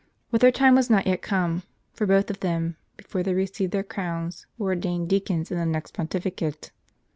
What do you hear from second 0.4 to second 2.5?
their time was not yet come; for both of